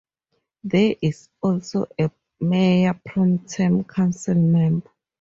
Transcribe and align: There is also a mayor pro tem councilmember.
There 0.63 0.95
is 0.99 1.29
also 1.43 1.85
a 1.99 2.09
mayor 2.39 2.99
pro 3.05 3.37
tem 3.47 3.83
councilmember. 3.83 4.87